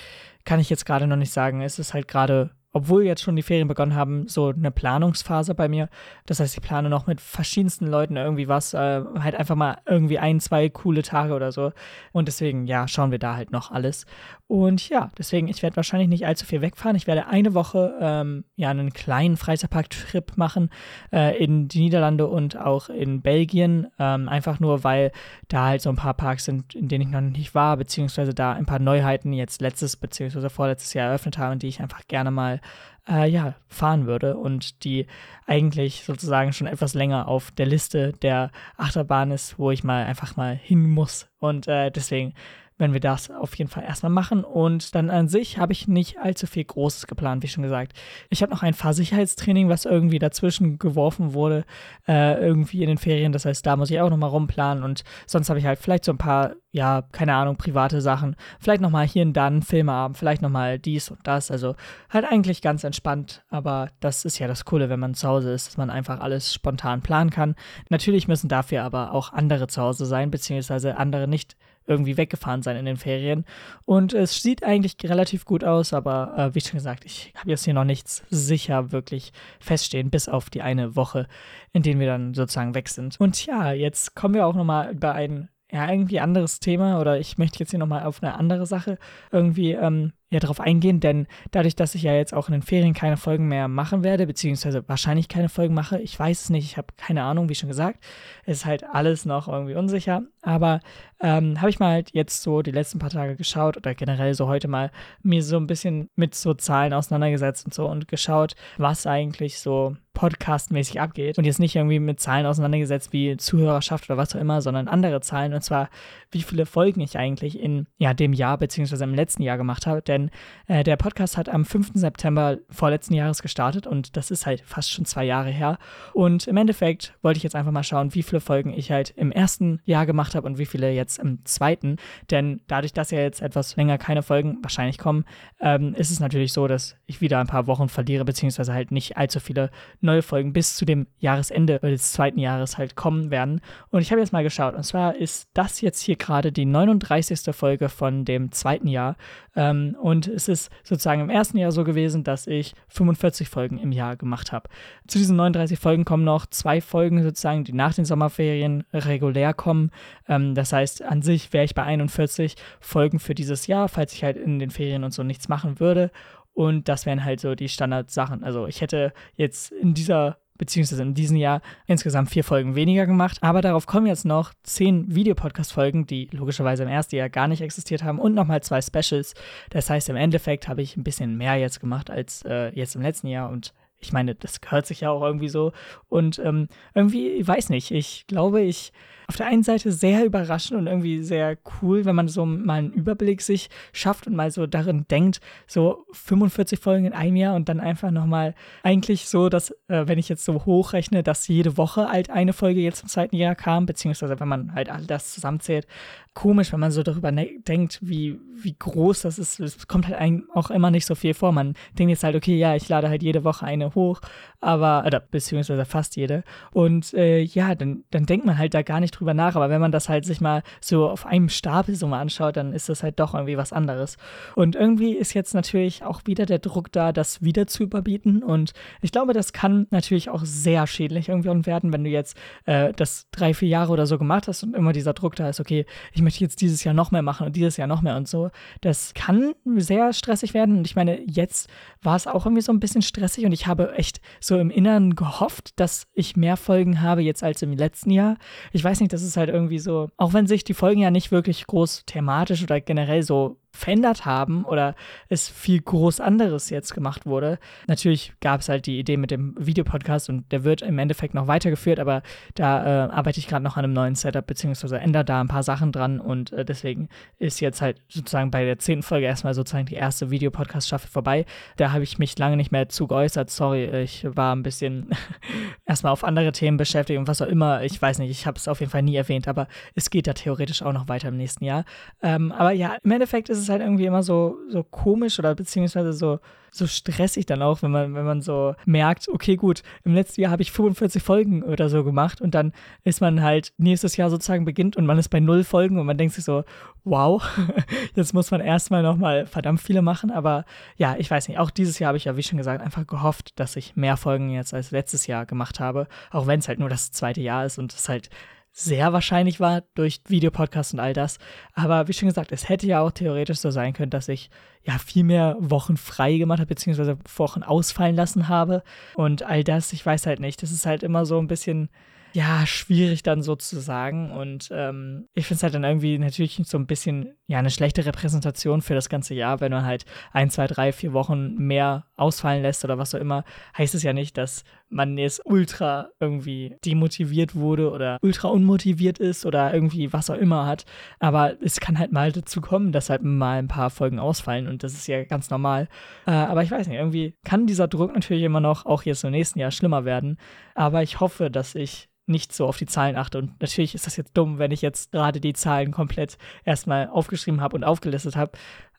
kann 0.46 0.62
ich 0.62 0.70
jetzt 0.70 0.86
gerade 0.86 1.06
noch 1.06 1.18
nicht 1.18 1.34
sagen. 1.34 1.62
Es 1.62 1.78
ist 1.78 1.94
halt 1.94 2.08
gerade 2.08 2.52
obwohl 2.74 3.04
jetzt 3.04 3.22
schon 3.22 3.36
die 3.36 3.44
Ferien 3.44 3.68
begonnen 3.68 3.96
haben, 3.96 4.28
so 4.28 4.48
eine 4.48 4.72
Planungsphase 4.72 5.54
bei 5.54 5.70
mir. 5.70 5.90
Das 6.26 6.40
heißt, 6.40 6.58
ich 6.58 6.64
plane 6.64 6.90
noch 6.90 7.06
mit 7.06 7.22
verschiedensten 7.22 7.86
Leuten 7.86 8.18
irgendwie 8.18 8.48
was, 8.48 8.74
äh, 8.74 9.02
halt 9.20 9.36
einfach 9.36 9.56
mal 9.56 9.78
irgendwie 9.86 10.18
ein, 10.18 10.40
zwei 10.40 10.70
coole 10.70 11.04
Tage 11.04 11.36
oder 11.36 11.52
so. 11.52 11.72
Und 12.12 12.28
deswegen, 12.28 12.66
ja, 12.66 12.88
schauen 12.88 13.12
wir 13.12 13.20
da 13.20 13.36
halt 13.36 13.52
noch 13.52 13.72
alles. 13.72 14.08
Und 14.48 14.90
ja, 14.90 15.12
deswegen, 15.18 15.48
ich 15.48 15.62
werde 15.62 15.76
wahrscheinlich 15.76 16.10
nicht 16.10 16.26
allzu 16.26 16.46
viel 16.46 16.62
wegfahren. 16.62 16.96
Ich 16.96 17.06
werde 17.06 17.28
eine 17.28 17.54
Woche, 17.54 17.96
ähm, 18.02 18.44
ja, 18.56 18.72
einen 18.72 18.92
kleinen 18.92 19.38
Freizeitpark-Trip 19.38 20.36
machen 20.36 20.70
äh, 21.12 21.38
in 21.38 21.68
die 21.68 21.80
Niederlande 21.80 22.28
und 22.28 22.58
auch 22.58 22.90
in 22.90 23.22
Belgien. 23.22 23.88
Ähm, 24.00 24.28
einfach 24.28 24.60
nur, 24.60 24.84
weil 24.84 25.12
da 25.48 25.68
halt 25.68 25.82
so 25.82 25.90
ein 25.90 25.96
paar 25.96 26.16
Parks 26.16 26.46
sind, 26.46 26.74
in 26.74 26.88
denen 26.88 27.04
ich 27.04 27.10
noch 27.10 27.22
nicht 27.22 27.54
war, 27.54 27.78
beziehungsweise 27.78 28.34
da 28.34 28.54
ein 28.54 28.66
paar 28.66 28.80
Neuheiten 28.80 29.32
jetzt 29.32 29.62
letztes, 29.62 29.96
beziehungsweise 29.96 30.50
vorletztes 30.50 30.94
Jahr 30.94 31.10
eröffnet 31.10 31.38
haben, 31.38 31.60
die 31.60 31.68
ich 31.68 31.82
einfach 31.82 32.02
gerne 32.08 32.32
mal 32.32 32.60
äh, 33.08 33.30
ja, 33.30 33.56
fahren 33.68 34.06
würde 34.06 34.38
und 34.38 34.84
die 34.84 35.08
eigentlich 35.46 36.04
sozusagen 36.04 36.54
schon 36.54 36.68
etwas 36.68 36.94
länger 36.94 37.28
auf 37.28 37.52
der 37.52 37.66
Liste 37.66 38.14
der 38.14 38.52
Achterbahn 38.78 39.32
ist, 39.32 39.60
wo 39.60 39.72
ich 39.72 39.84
mal 39.84 40.06
einfach 40.06 40.36
mal 40.36 40.56
hin 40.56 40.90
muss. 40.90 41.28
Und 41.40 41.68
äh, 41.68 41.92
deswegen 41.92 42.34
wenn 42.78 42.94
wir 42.94 43.00
das 43.00 43.30
auf 43.30 43.56
jeden 43.56 43.70
Fall 43.70 43.84
erstmal 43.84 44.12
machen. 44.12 44.44
Und 44.44 44.96
dann 44.96 45.10
an 45.10 45.28
sich 45.28 45.58
habe 45.58 45.74
ich 45.74 45.88
nicht 45.88 46.20
allzu 46.20 46.48
viel 46.48 46.64
Großes 46.64 47.08
geplant, 47.08 47.44
wie 47.44 47.48
schon 47.48 47.64
gesagt. 47.64 47.94
Ich 48.30 48.42
habe 48.42 48.52
noch 48.52 48.64
ein 48.64 48.74
Fahrsicherheitstraining, 48.74 49.70
was 49.70 49.86
irgendwie 49.86 50.20
dazwischen 50.20 50.80
geworfen 50.80 51.34
wurde, 51.34 51.66
äh, 52.08 52.40
irgendwie 52.40 52.82
in 52.82 52.90
den 52.90 52.98
Ferien. 52.98 53.32
Das 53.32 53.46
heißt, 53.46 53.66
da 53.66 53.76
muss 53.76 53.92
ich 53.92 54.00
auch 54.02 54.10
nochmal 54.10 54.30
rumplanen. 54.30 54.84
Und 54.84 55.04
sonst 55.28 55.50
habe 55.50 55.60
ich 55.60 55.66
halt 55.66 55.80
vielleicht 55.80 56.06
so 56.06 56.12
ein 56.12 56.18
paar, 56.18 56.56
ja, 56.74 57.04
keine 57.12 57.36
Ahnung, 57.36 57.56
private 57.56 58.02
Sachen. 58.02 58.36
Vielleicht 58.60 58.82
nochmal 58.82 59.06
hier 59.06 59.22
und 59.22 59.34
da 59.34 59.46
einen 59.46 59.62
Filmeabend, 59.62 60.18
vielleicht 60.18 60.42
nochmal 60.42 60.80
dies 60.80 61.12
und 61.12 61.20
das. 61.24 61.52
Also 61.52 61.76
halt 62.10 62.26
eigentlich 62.26 62.64
ganz 62.64 62.84
entspannt. 62.84 63.44
Aber 63.50 63.92
das 64.00 64.26
ist 64.26 64.40
ja 64.40 64.48
das 64.48 64.66
Coole, 64.66 64.90
wenn 64.90 65.00
man 65.00 65.14
zu 65.14 65.28
Hause 65.28 65.54
ist, 65.54 65.68
dass 65.68 65.78
man 65.78 65.92
einfach 65.92 66.20
alles 66.20 66.52
spontan 66.52 67.04
planen 67.04 67.30
kann. 67.30 67.54
Natürlich 67.90 68.28
müssen 68.28 68.50
dafür 68.50 68.84
aber 68.84 69.14
auch 69.14 69.32
andere 69.34 69.68
zu 69.68 69.84
Hause 69.84 70.08
sein, 70.08 70.32
beziehungsweise 70.32 70.98
andere 70.98 71.28
nicht 71.28 71.56
irgendwie 71.86 72.18
weggefahren 72.18 72.64
sein 72.64 72.78
in 72.78 72.86
den 72.86 72.98
Ferien. 72.98 73.46
Und 73.86 74.14
es 74.14 74.42
sieht 74.42 74.64
eigentlich 74.64 74.96
relativ 75.04 75.46
gut 75.46 75.64
aus, 75.64 75.94
aber 75.94 76.34
äh, 76.36 76.56
wie 76.56 76.62
schon 76.62 76.78
gesagt, 76.78 77.06
ich 77.06 77.34
habe 77.36 77.52
jetzt 77.52 77.66
hier 77.66 77.76
noch 77.76 77.84
nichts 77.84 78.24
sicher 78.32 78.92
wirklich 78.92 79.32
feststehen, 79.60 80.10
bis 80.10 80.28
auf 80.28 80.50
die 80.50 80.64
eine 80.64 80.96
Woche, 80.96 81.28
in 81.72 81.84
denen 81.84 82.00
wir 82.00 82.08
dann 82.08 82.34
sozusagen 82.34 82.74
weg 82.74 82.90
sind. 82.90 83.20
Und 83.20 83.46
ja, 83.46 83.74
jetzt 83.74 84.16
kommen 84.16 84.34
wir 84.34 84.48
auch 84.48 84.56
nochmal 84.56 84.92
über 84.92 85.14
ein 85.14 85.50
ja, 85.74 85.90
irgendwie 85.90 86.20
anderes 86.20 86.60
Thema 86.60 87.02
oder 87.02 87.20
ich 87.20 87.40
möchte 87.40 87.60
jetzt 87.60 87.72
hier 87.72 87.80
nochmal 87.80 88.04
auf 88.04 88.22
eine 88.22 88.36
andere 88.36 88.68
Sache 88.68 89.00
irgendwie 89.32 89.72
ähm, 89.72 90.14
ja 90.34 90.40
darauf 90.40 90.60
eingehen, 90.60 91.00
denn 91.00 91.28
dadurch, 91.52 91.76
dass 91.76 91.96
ich 91.96 92.04
ja 92.04 92.14
jetzt 92.14 92.34
auch 92.34 92.48
in 92.48 92.54
den 92.54 92.62
Ferien 92.62 92.94
keine 92.94 93.18
Folgen 93.18 93.48
mehr 93.48 93.68
machen 93.68 94.04
werde, 94.04 94.28
beziehungsweise 94.28 94.88
wahrscheinlich 94.88 95.28
keine 95.28 95.50
Folgen 95.50 95.74
mache, 95.74 96.00
ich 96.00 96.18
weiß 96.20 96.44
es 96.44 96.50
nicht, 96.50 96.66
ich 96.66 96.78
habe 96.78 96.88
keine 96.98 97.24
Ahnung, 97.24 97.50
wie 97.50 97.56
schon 97.56 97.70
gesagt, 97.70 98.04
es 98.46 98.60
ist 98.60 98.66
halt 98.66 98.84
alles 98.84 99.26
noch 99.26 99.48
irgendwie 99.48 99.76
unsicher, 99.76 100.24
aber 100.42 100.82
ähm, 101.24 101.62
habe 101.62 101.70
ich 101.70 101.80
mal 101.80 101.94
halt 101.94 102.10
jetzt 102.14 102.44
so 102.44 102.62
die 102.62 102.72
letzten 102.72 103.00
paar 103.00 103.10
Tage 103.10 103.38
geschaut 103.38 103.78
oder 103.78 103.96
generell 103.96 104.34
so 104.34 104.48
heute 104.48 104.68
mal 104.68 104.92
mir 105.22 105.42
so 105.42 105.56
ein 105.56 105.68
bisschen 105.68 106.10
mit 106.16 106.36
so 106.36 106.54
Zahlen 106.54 106.94
auseinandergesetzt 106.94 107.66
und 107.66 107.74
so 107.74 107.88
und 107.88 108.10
geschaut, 108.10 108.56
was 108.78 109.08
eigentlich 109.08 109.60
so 109.60 109.96
podcastmäßig 110.14 111.00
abgeht. 111.00 111.38
Und 111.38 111.46
jetzt 111.46 111.60
nicht 111.60 111.76
irgendwie 111.76 112.00
mit 112.00 112.20
Zahlen 112.20 112.46
auseinandergesetzt 112.46 113.14
wie 113.14 113.38
Zuhörerschaft 113.38 114.10
oder 114.10 114.18
was 114.18 114.36
auch 114.36 114.40
immer, 114.40 114.62
sondern 114.62 114.88
andere 114.88 115.22
Zahlen. 115.22 115.54
Und 115.54 115.64
zwar 115.64 115.90
wie 116.30 116.42
viele 116.42 116.66
Folgen 116.66 117.02
ich 117.02 117.18
eigentlich 117.18 117.60
in 117.60 117.88
ja 117.98 118.14
dem 118.14 118.34
Jahr 118.34 118.58
beziehungsweise 118.58 119.04
im 119.04 119.16
letzten 119.16 119.44
Jahr 119.44 119.58
gemacht 119.58 119.88
habe, 119.88 120.02
denn 120.02 120.23
denn 120.24 120.76
äh, 120.76 120.84
der 120.84 120.98
Podcast 120.98 121.38
hat 121.38 121.50
am 121.50 121.66
5. 121.66 121.92
September 121.94 122.58
vorletzten 122.70 123.14
Jahres 123.14 123.42
gestartet 123.42 123.88
und 123.88 124.16
das 124.18 124.32
ist 124.32 124.46
halt 124.46 124.62
fast 124.66 124.92
schon 124.92 125.06
zwei 125.06 125.26
Jahre 125.26 125.50
her. 125.50 125.78
Und 126.14 126.48
im 126.48 126.58
Endeffekt 126.58 127.14
wollte 127.22 127.38
ich 127.38 127.44
jetzt 127.44 127.56
einfach 127.56 127.72
mal 127.72 127.84
schauen, 127.84 128.14
wie 128.14 128.24
viele 128.24 128.40
Folgen 128.40 128.74
ich 128.74 128.92
halt 128.92 129.12
im 129.12 129.32
ersten 129.32 129.82
Jahr 129.86 130.06
gemacht 130.06 130.36
habe 130.36 130.48
und 130.48 130.58
wie 130.58 130.66
viele 130.66 130.92
jetzt 130.92 131.20
im 131.20 131.44
zweiten. 131.46 131.98
Denn 132.32 132.62
dadurch, 132.68 132.94
dass 132.94 133.12
ja 133.12 133.20
jetzt 133.20 133.42
etwas 133.42 133.76
länger 133.76 133.98
keine 133.98 134.24
Folgen 134.24 134.58
wahrscheinlich 134.62 134.98
kommen, 134.98 135.26
ähm, 135.60 135.94
ist 135.96 136.12
es 136.12 136.20
natürlich 136.20 136.54
so, 136.54 136.68
dass 136.68 136.96
ich 137.06 137.22
wieder 137.22 137.40
ein 137.40 137.48
paar 137.48 137.68
Wochen 137.68 137.90
verliere, 137.90 138.26
beziehungsweise 138.26 138.74
halt 138.74 138.92
nicht 138.92 139.18
allzu 139.18 139.40
viele 139.40 139.70
neue 140.02 140.22
Folgen 140.22 140.54
bis 140.54 140.76
zu 140.76 140.86
dem 140.86 141.08
Jahresende 141.20 141.80
des 141.80 142.14
zweiten 142.14 142.40
Jahres 142.40 142.78
halt 142.78 142.96
kommen 142.96 143.32
werden. 143.32 143.62
Und 143.90 144.02
ich 144.02 144.12
habe 144.12 144.22
jetzt 144.22 144.34
mal 144.34 144.44
geschaut. 144.44 144.76
Und 144.76 144.84
zwar 144.84 145.16
ist 145.16 145.50
das 145.54 145.82
jetzt 145.82 146.02
hier 146.02 146.16
gerade 146.16 146.52
die 146.52 146.66
39. 146.66 147.54
Folge 147.56 147.90
von 147.90 148.26
dem 148.26 148.52
zweiten 148.52 148.88
Jahr. 148.88 149.16
Ähm, 149.56 149.96
und 150.02 150.13
es 150.22 150.48
ist 150.48 150.72
sozusagen 150.84 151.22
im 151.22 151.30
ersten 151.30 151.58
Jahr 151.58 151.72
so 151.72 151.84
gewesen, 151.84 152.24
dass 152.24 152.48
ich 152.48 152.74
45 152.90 153.50
Folgen 153.50 153.78
im 153.78 153.92
Jahr 153.92 154.16
gemacht 154.16 154.52
habe. 154.52 154.70
Zu 155.08 155.18
diesen 155.18 155.36
39 155.36 155.80
Folgen 155.80 156.06
kommen 156.06 156.24
noch 156.24 156.46
zwei 156.46 156.82
Folgen 156.82 157.24
sozusagen, 157.24 157.64
die 157.64 157.74
nach 157.74 157.94
den 157.94 158.06
Sommerferien 158.06 158.84
regulär 158.94 159.54
kommen. 159.54 159.92
Ähm, 160.28 160.56
das 160.56 160.74
heißt, 160.74 161.04
an 161.04 161.22
sich 161.22 161.54
wäre 161.54 161.66
ich 161.66 161.76
bei 161.76 161.84
41 161.84 162.56
Folgen 162.80 163.20
für 163.20 163.36
dieses 163.36 163.68
Jahr, 163.68 163.90
falls 163.90 164.14
ich 164.14 164.24
halt 164.24 164.38
in 164.38 164.60
den 164.60 164.72
Ferien 164.72 165.04
und 165.04 165.14
so 165.14 165.24
nichts 165.24 165.50
machen 165.50 165.80
würde. 165.80 166.12
Und 166.54 166.88
das 166.88 167.06
wären 167.06 167.26
halt 167.26 167.40
so 167.40 167.56
die 167.56 167.70
Standardsachen. 167.70 168.44
Also 168.44 168.68
ich 168.68 168.82
hätte 168.82 169.12
jetzt 169.36 169.72
in 169.72 169.94
dieser 169.94 170.38
beziehungsweise 170.64 171.02
in 171.02 171.14
diesem 171.14 171.36
Jahr 171.36 171.62
insgesamt 171.88 172.30
vier 172.30 172.46
Folgen 172.46 172.76
weniger 172.76 173.06
gemacht. 173.06 173.38
Aber 173.42 173.62
darauf 173.62 173.86
kommen 173.86 174.08
jetzt 174.08 174.24
noch 174.24 174.54
zehn 174.64 175.14
Videopodcast-Folgen, 175.14 176.08
die 176.08 176.30
logischerweise 176.32 176.84
im 176.84 176.90
ersten 176.90 177.18
Jahr 177.18 177.30
gar 177.30 177.50
nicht 177.50 177.62
existiert 177.62 178.02
haben 178.02 178.18
und 178.18 178.34
nochmal 178.34 178.64
zwei 178.64 178.82
Specials. 178.82 179.34
Das 179.72 179.90
heißt, 179.90 180.08
im 180.08 180.16
Endeffekt 180.16 180.70
habe 180.70 180.82
ich 180.82 180.96
ein 180.96 181.04
bisschen 181.04 181.38
mehr 181.38 181.56
jetzt 181.56 181.82
gemacht 181.82 182.10
als 182.10 182.44
äh, 182.44 182.70
jetzt 182.74 182.96
im 182.96 183.02
letzten 183.02 183.28
Jahr 183.28 183.50
und 183.50 183.74
ich 184.00 184.14
meine, 184.14 184.36
das 184.36 184.62
gehört 184.62 184.86
sich 184.86 185.02
ja 185.02 185.12
auch 185.12 185.22
irgendwie 185.22 185.50
so. 185.50 185.72
Und 186.10 186.40
ähm, 186.40 186.68
irgendwie, 186.94 187.30
ich 187.30 187.48
weiß 187.48 187.70
nicht, 187.70 187.92
ich 187.92 188.26
glaube, 188.28 188.62
ich 188.62 188.92
auf 189.28 189.38
der 189.38 189.48
einen 189.48 189.64
Seite 189.64 189.92
sehr 189.92 190.26
überraschend 190.26 190.80
und 190.80 190.88
irgendwie 190.88 191.24
sehr 191.24 191.58
cool, 191.82 192.06
wenn 192.06 192.16
man 192.16 192.28
so 192.28 192.46
mal 192.46 192.80
einen 192.80 192.92
Überblick 192.92 193.42
sich 193.42 193.70
schafft 193.92 194.28
und 194.28 194.36
mal 194.36 194.52
so 194.52 194.68
darin 194.68 195.06
denkt, 195.10 195.40
so 195.68 196.06
45 196.12 196.80
Folgen 196.80 197.06
in 197.06 197.14
einem 197.14 197.36
Jahr 197.36 197.56
und 197.56 197.70
dann 197.70 197.80
einfach 197.80 198.12
nochmal 198.12 198.56
eigentlich 198.84 199.30
so, 199.30 199.50
dass, 199.50 199.72
äh, 199.88 200.08
wenn 200.08 200.20
ich 200.20 200.30
jetzt 200.30 200.46
so 200.46 200.66
hochrechne, 200.66 201.24
dass 201.24 201.48
jede 201.48 201.78
Woche 201.78 202.10
halt 202.10 202.30
eine 202.30 202.54
Folge 202.54 202.82
jetzt 202.82 203.04
im 203.04 203.10
zweiten 203.10 203.36
Jahr 203.36 203.56
kam, 203.56 203.86
beziehungsweise 203.86 204.40
wenn 204.40 204.48
man 204.48 204.74
halt 204.74 204.90
all 204.90 205.06
das 205.06 205.34
zusammenzählt, 205.34 205.88
komisch, 206.34 206.74
wenn 206.74 206.80
man 206.80 206.92
so 206.92 207.04
darüber 207.04 207.32
ne-, 207.32 207.60
denkt, 207.68 208.00
wie, 208.02 208.40
wie 208.56 208.76
groß 208.78 209.22
das 209.22 209.40
ist. 209.40 209.60
Es 209.60 209.88
kommt 209.88 210.08
halt 210.08 210.44
auch 210.54 210.72
immer 210.72 210.92
nicht 210.92 211.06
so 211.06 211.16
viel 211.16 211.34
vor. 211.34 211.52
Man 211.52 211.76
denkt 211.98 212.10
jetzt 212.10 212.24
halt, 212.24 212.36
okay, 212.36 212.58
ja, 212.58 212.76
ich 212.76 212.90
lade 212.90 213.10
halt 213.10 213.24
jede 213.24 213.44
Woche 213.44 213.66
eine 213.66 213.94
hoch, 213.94 214.20
aber, 214.60 215.04
oder 215.06 215.20
beziehungsweise 215.20 215.86
fast 215.86 216.16
jede. 216.16 216.44
Und 216.72 217.14
äh, 217.14 217.42
ja, 217.42 217.76
dann, 217.76 218.04
dann 218.12 218.26
denkt 218.26 218.46
man 218.46 218.58
halt 218.58 218.74
da 218.74 218.82
gar 218.82 219.00
nicht 219.00 219.13
drüber 219.20 219.34
nach. 219.34 219.56
Aber 219.56 219.70
wenn 219.70 219.82
man 219.82 219.92
das 219.92 220.10
halt 220.10 220.26
sich 220.26 220.42
mal 220.42 220.64
so 220.82 221.10
auf 221.10 221.26
einem 221.26 221.50
Stapel 221.50 221.96
so 221.96 222.08
mal 222.08 222.20
anschaut, 222.20 222.58
dann 222.58 222.74
ist 222.74 222.90
das 222.90 223.04
halt 223.04 223.20
doch 223.20 223.34
irgendwie 223.34 223.58
was 223.58 223.74
anderes. 223.74 224.18
Und 224.56 224.76
irgendwie 224.76 225.14
ist 225.14 225.34
jetzt 225.34 225.54
natürlich 225.54 226.04
auch 226.04 226.22
wieder 226.26 226.46
der 226.46 226.60
Druck 226.60 226.92
da, 226.92 227.12
das 227.12 227.42
wieder 227.42 227.68
zu 227.68 227.84
überbieten. 227.84 228.44
Und 228.44 228.74
ich 229.02 229.12
glaube, 229.12 229.34
das 229.34 229.54
kann 229.54 229.88
natürlich 229.92 230.30
auch 230.30 230.42
sehr 230.44 230.88
schädlich 230.88 231.30
irgendwie 231.30 231.54
werden, 231.66 231.94
wenn 231.94 232.04
du 232.04 232.10
jetzt 232.10 232.38
äh, 232.66 232.94
das 232.94 233.28
drei, 233.32 233.54
vier 233.54 233.70
Jahre 233.70 233.92
oder 233.92 234.06
so 234.06 234.18
gemacht 234.18 234.48
hast 234.48 234.64
und 234.64 234.76
immer 234.76 234.94
dieser 234.94 235.14
Druck 235.14 235.36
da 235.36 235.50
ist, 235.50 235.60
okay, 235.60 235.86
ich 236.14 236.22
möchte 236.22 236.44
jetzt 236.44 236.62
dieses 236.62 236.84
Jahr 236.84 236.94
noch 236.94 237.12
mehr 237.12 237.22
machen 237.22 237.48
und 237.48 237.56
dieses 237.56 237.78
Jahr 237.78 237.88
noch 237.88 238.02
mehr 238.02 238.16
und 238.16 238.28
so. 238.28 238.50
Das 238.82 239.14
kann 239.14 239.54
sehr 239.76 240.14
stressig 240.14 240.54
werden. 240.54 240.78
Und 240.78 240.88
ich 240.88 240.96
meine, 240.96 241.20
jetzt 241.30 241.70
war 242.02 242.16
es 242.16 242.28
auch 242.28 242.46
irgendwie 242.46 242.62
so 242.62 242.72
ein 242.72 242.80
bisschen 242.80 243.02
stressig 243.02 243.46
und 243.46 243.52
ich 243.52 243.68
habe 243.68 243.94
echt 243.94 244.22
so 244.40 244.58
im 244.58 244.70
Inneren 244.70 245.16
gehofft, 245.16 245.80
dass 245.80 246.08
ich 246.14 246.36
mehr 246.36 246.58
Folgen 246.58 247.02
habe 247.02 247.22
jetzt 247.22 247.44
als 247.44 247.62
im 247.62 247.74
letzten 247.74 248.12
Jahr. 248.12 248.38
Ich 248.72 248.84
weiß 248.84 249.00
nicht, 249.00 249.03
das 249.08 249.24
ist 249.24 249.38
halt 249.38 249.50
irgendwie 249.50 249.80
so, 249.80 250.10
auch 250.18 250.34
wenn 250.34 250.48
sich 250.48 250.64
die 250.64 250.74
Folgen 250.74 251.02
ja 251.02 251.12
nicht 251.12 251.32
wirklich 251.32 251.68
groß 251.68 252.04
thematisch 252.06 252.64
oder 252.64 252.80
generell 252.80 253.24
so 253.24 253.58
verändert 253.74 254.26
haben 254.26 254.64
oder 254.66 254.96
es 255.30 255.50
viel 255.50 255.82
groß 255.82 256.20
anderes 256.20 256.70
jetzt 256.70 256.94
gemacht 256.94 257.26
wurde. 257.26 257.58
Natürlich 257.88 258.34
gab 258.40 258.62
es 258.62 258.70
halt 258.70 258.86
die 258.86 259.00
Idee 259.00 259.18
mit 259.18 259.32
dem 259.32 259.56
Videopodcast 259.58 260.30
und 260.30 260.52
der 260.52 260.64
wird 260.64 260.84
im 260.84 261.00
Endeffekt 261.00 261.34
noch 261.34 261.48
weitergeführt, 261.48 262.00
aber 262.00 262.22
da 262.54 263.08
äh, 263.08 263.12
arbeite 263.12 263.40
ich 263.40 263.48
gerade 263.48 263.64
noch 263.64 263.76
an 263.76 263.84
einem 263.84 263.94
neuen 263.94 264.14
Setup, 264.16 264.46
beziehungsweise 264.46 265.00
ändere 265.00 265.26
da 265.26 265.42
ein 265.42 265.48
paar 265.48 265.64
Sachen 265.64 265.92
dran 265.92 266.20
und 266.20 266.54
äh, 266.54 266.64
deswegen 266.64 267.10
ist 267.40 267.62
jetzt 267.62 267.82
halt 267.82 268.00
sozusagen 268.08 268.52
bei 268.52 268.64
der 268.64 268.78
zehnten 268.78 269.02
Folge 269.02 269.26
erstmal 269.26 269.56
sozusagen 269.56 269.88
die 269.88 269.96
erste 269.96 270.30
Videopodcast-Staffel 270.30 271.10
vorbei. 271.10 271.46
Da 271.78 271.92
habe 271.92 272.04
ich 272.04 272.20
mich 272.20 272.38
lange 272.38 272.58
nicht 272.58 272.72
mehr 272.72 272.90
zu 272.90 273.08
geäußert, 273.08 273.50
sorry, 273.50 273.86
ich 274.04 274.24
war 274.24 274.56
ein 274.56 274.62
bisschen 274.62 275.10
erstmal 275.86 276.14
auf 276.14 276.24
andere 276.24 276.52
Themen 276.52 276.78
beschäftigt 276.78 277.18
und 277.18 277.28
was 277.28 277.42
auch 277.42 277.48
immer, 277.48 277.84
ich 277.84 278.00
weiß 278.00 278.20
nicht, 278.20 278.30
ich 278.30 278.46
habe 278.46 278.58
es 278.58 278.68
auf 278.68 278.82
jeden 278.82 278.92
Fall 278.92 279.02
nie 279.02 279.16
erwähnt, 279.16 279.48
aber 279.48 279.68
es 279.96 280.12
geht 280.12 280.28
da 280.28 280.34
theoretisch 280.34 280.84
auch 280.84 280.94
noch 280.94 281.08
weiter 281.08 281.30
im 281.30 281.38
nächsten 281.38 281.66
Jahr. 281.66 281.86
Ähm, 282.22 282.52
aber 282.52 282.72
ja, 282.72 282.98
im 283.04 283.12
Endeffekt 283.12 283.50
ist 283.50 283.58
es 283.58 283.63
halt 283.70 283.82
irgendwie 283.82 284.06
immer 284.06 284.24
so, 284.24 284.58
so 284.70 284.84
komisch 284.84 285.40
oder 285.40 285.56
beziehungsweise 285.56 286.14
so, 286.14 286.40
so 286.72 286.88
stressig 286.88 287.46
dann 287.46 287.62
auch, 287.62 287.84
wenn 287.84 287.92
man, 287.92 288.16
wenn 288.16 288.26
man 288.26 288.42
so 288.42 288.76
merkt, 288.86 289.30
okay, 289.30 289.56
gut, 289.56 289.84
im 290.04 290.14
letzten 290.16 290.42
Jahr 290.42 290.52
habe 290.52 290.64
ich 290.64 290.72
45 290.72 291.22
Folgen 291.22 291.62
oder 291.64 291.88
so 291.88 292.04
gemacht 292.04 292.42
und 292.42 292.56
dann 292.56 292.74
ist 293.04 293.22
man 293.22 293.42
halt 293.42 293.74
nächstes 293.78 294.18
Jahr 294.18 294.30
sozusagen 294.30 294.66
beginnt 294.66 294.98
und 294.98 295.06
man 295.06 295.20
ist 295.20 295.30
bei 295.30 295.40
null 295.40 295.64
Folgen 295.64 296.00
und 296.00 296.06
man 296.06 296.18
denkt 296.18 296.34
sich 296.34 296.44
so, 296.44 296.64
wow, 297.04 297.44
jetzt 298.16 298.34
muss 298.34 298.50
man 298.50 298.62
erstmal 298.62 299.04
nochmal 299.04 299.46
verdammt 299.46 299.82
viele 299.82 300.02
machen. 300.02 300.32
Aber 300.32 300.66
ja, 300.98 301.16
ich 301.18 301.30
weiß 301.30 301.48
nicht, 301.48 301.60
auch 301.60 301.70
dieses 301.70 302.00
Jahr 302.00 302.10
habe 302.10 302.18
ich 302.18 302.26
ja, 302.26 302.38
wie 302.38 302.44
schon 302.44 302.58
gesagt, 302.58 302.82
einfach 302.82 303.06
gehofft, 303.06 303.60
dass 303.60 303.76
ich 303.76 303.96
mehr 303.96 304.18
Folgen 304.18 304.50
jetzt 304.50 304.74
als 304.74 304.92
letztes 304.92 305.28
Jahr 305.28 305.46
gemacht 305.46 305.80
habe, 305.80 306.08
auch 306.32 306.48
wenn 306.48 306.60
es 306.60 306.68
halt 306.68 306.80
nur 306.80 306.90
das 306.90 307.12
zweite 307.12 307.42
Jahr 307.42 307.66
ist 307.66 307.78
und 307.78 307.94
es 307.94 308.10
halt 308.10 308.30
sehr 308.76 309.14
wahrscheinlich 309.14 309.60
war 309.60 309.84
durch 309.94 310.22
Videopodcasts 310.28 310.94
und 310.94 311.00
all 311.00 311.14
das. 311.14 311.38
Aber 311.74 312.08
wie 312.08 312.14
schon 312.14 312.28
gesagt, 312.28 312.52
es 312.52 312.68
hätte 312.68 312.88
ja 312.88 313.02
auch 313.02 313.12
theoretisch 313.12 313.60
so 313.60 313.70
sein 313.70 313.94
können, 313.94 314.10
dass 314.10 314.28
ich 314.28 314.50
ja 314.84 314.98
viel 314.98 315.24
mehr 315.24 315.56
Wochen 315.60 315.96
frei 315.96 316.38
gemacht 316.38 316.60
habe, 316.60 316.68
beziehungsweise 316.68 317.20
Wochen 317.38 317.62
ausfallen 317.62 318.16
lassen 318.16 318.48
habe. 318.48 318.84
Und 319.14 319.44
all 319.44 319.64
das, 319.64 319.94
ich 319.94 320.04
weiß 320.04 320.26
halt 320.26 320.40
nicht. 320.40 320.64
Das 320.64 320.72
ist 320.72 320.88
halt 320.88 321.04
immer 321.04 321.26
so 321.26 321.38
ein 321.38 321.48
bisschen 321.48 321.90
ja, 322.34 322.66
schwierig 322.66 323.22
dann 323.22 323.44
sozusagen. 323.44 324.32
Und 324.32 324.70
ähm, 324.74 325.28
ich 325.36 325.46
finde 325.46 325.58
es 325.58 325.64
halt 325.64 325.76
dann 325.76 325.84
irgendwie 325.84 326.18
natürlich 326.18 326.60
so 326.66 326.80
ein 326.80 326.88
bisschen, 326.88 327.36
ja, 327.54 327.60
eine 327.60 327.70
schlechte 327.70 328.04
Repräsentation 328.04 328.82
für 328.82 328.96
das 328.96 329.10
ganze 329.10 329.36
Jahr, 329.36 329.62
wenn 329.62 329.72
man 329.72 329.86
halt 329.86 330.06
ein, 330.32 330.50
zwei, 330.50 330.66
drei, 330.66 330.92
vier 330.92 331.14
Wochen 331.14 331.54
mehr 331.54 332.08
ausfallen 332.16 332.64
lässt 332.64 332.84
oder 332.84 332.98
was 332.98 333.14
auch 333.14 333.20
immer, 333.20 333.44
heißt 333.78 333.94
es 333.94 334.02
ja 334.02 334.12
nicht, 334.12 334.40
dass 334.40 334.64
man 334.90 335.20
jetzt 335.20 335.40
ultra 335.46 336.10
irgendwie 336.20 336.76
demotiviert 336.84 337.54
wurde 337.54 337.92
oder 337.92 338.18
ultra 338.24 338.48
unmotiviert 338.48 339.20
ist 339.20 339.46
oder 339.46 339.72
irgendwie 339.72 340.12
was 340.12 340.32
auch 340.32 340.38
immer 340.38 340.66
hat. 340.66 340.86
Aber 341.20 341.54
es 341.62 341.80
kann 341.80 342.00
halt 342.00 342.12
mal 342.12 342.32
dazu 342.32 342.60
kommen, 342.60 342.92
dass 342.92 343.12
halt 343.12 343.22
mal 343.22 343.60
ein 343.60 343.68
paar 343.68 343.92
Folgen 343.92 344.18
ausfallen 344.18 344.68
und 344.68 344.82
das 344.82 344.94
ist 344.94 345.06
ja 345.06 345.24
ganz 345.24 345.52
normal. 345.52 345.90
Äh, 346.26 346.32
aber 346.32 346.64
ich 346.64 346.72
weiß 346.72 346.88
nicht, 346.88 346.98
irgendwie 346.98 347.36
kann 347.46 347.68
dieser 347.68 347.88
Druck 347.88 348.16
natürlich 348.16 348.42
immer 348.42 348.62
noch 348.62 348.88
auch 348.88 349.04
jetzt 349.04 349.24
im 349.24 349.30
nächsten 349.30 349.60
Jahr 349.60 349.70
schlimmer 349.70 350.06
werden. 350.06 350.38
Aber 350.74 351.04
ich 351.04 351.20
hoffe, 351.20 351.52
dass 351.52 351.76
ich 351.76 352.10
nicht 352.26 352.54
so 352.54 352.68
auf 352.68 352.78
die 352.78 352.86
Zahlen 352.86 353.16
achte. 353.16 353.38
Und 353.38 353.60
natürlich 353.62 353.96
ist 353.96 354.06
das 354.06 354.16
jetzt 354.16 354.36
dumm, 354.36 354.58
wenn 354.58 354.72
ich 354.72 354.82
jetzt 354.82 355.12
gerade 355.12 355.42
die 355.42 355.54
Zahlen 355.54 355.92
komplett 355.92 356.38
erstmal 356.64 357.10
aufgeschrieben 357.10 357.43
habe 357.62 357.76
und 357.76 357.84
aufgelistet 357.84 358.36
habe. 358.36 358.52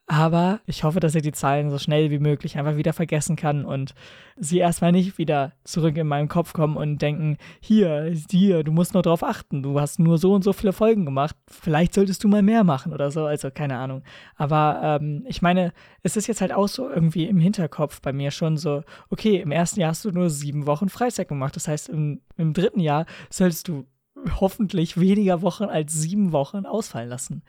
Aber 0.06 0.60
ich 0.66 0.84
hoffe, 0.84 1.00
dass 1.00 1.14
ich 1.14 1.22
die 1.22 1.32
Zahlen 1.32 1.70
so 1.70 1.78
schnell 1.78 2.10
wie 2.10 2.18
möglich 2.18 2.58
einfach 2.58 2.76
wieder 2.76 2.92
vergessen 2.92 3.36
kann 3.36 3.64
und 3.64 3.94
sie 4.36 4.58
erstmal 4.58 4.92
nicht 4.92 5.16
wieder 5.16 5.52
zurück 5.64 5.96
in 5.96 6.06
meinen 6.06 6.28
Kopf 6.28 6.52
kommen 6.52 6.76
und 6.76 7.00
denken, 7.00 7.38
hier, 7.60 8.14
hier, 8.30 8.64
du 8.64 8.72
musst 8.72 8.92
nur 8.92 9.02
drauf 9.02 9.22
achten, 9.22 9.62
du 9.62 9.80
hast 9.80 9.98
nur 9.98 10.18
so 10.18 10.34
und 10.34 10.44
so 10.44 10.52
viele 10.52 10.74
Folgen 10.74 11.06
gemacht, 11.06 11.34
vielleicht 11.48 11.94
solltest 11.94 12.22
du 12.22 12.28
mal 12.28 12.42
mehr 12.42 12.64
machen 12.64 12.92
oder 12.92 13.10
so, 13.10 13.24
also 13.24 13.50
keine 13.50 13.78
Ahnung. 13.78 14.02
Aber 14.36 14.98
ähm, 15.00 15.24
ich 15.26 15.40
meine, 15.40 15.72
es 16.02 16.18
ist 16.18 16.26
jetzt 16.26 16.42
halt 16.42 16.52
auch 16.52 16.68
so 16.68 16.90
irgendwie 16.90 17.24
im 17.24 17.38
Hinterkopf 17.38 18.02
bei 18.02 18.12
mir 18.12 18.30
schon 18.30 18.58
so, 18.58 18.82
okay, 19.08 19.36
im 19.40 19.52
ersten 19.52 19.80
Jahr 19.80 19.90
hast 19.90 20.04
du 20.04 20.10
nur 20.10 20.28
sieben 20.28 20.66
Wochen 20.66 20.90
Freizeit 20.90 21.28
gemacht, 21.28 21.56
das 21.56 21.66
heißt, 21.66 21.88
im, 21.88 22.20
im 22.36 22.52
dritten 22.52 22.80
Jahr 22.80 23.06
solltest 23.30 23.68
du 23.68 23.86
hoffentlich 24.38 24.98
weniger 25.00 25.40
Wochen 25.40 25.64
als 25.64 25.94
sieben 25.94 26.32
Wochen 26.32 26.66
ausfallen 26.66 27.08
lassen. 27.08 27.42